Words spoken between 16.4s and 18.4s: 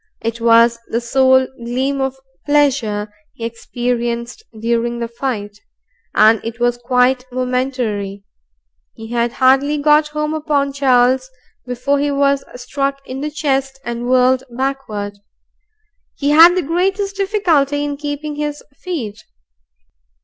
the greatest difficulty in keeping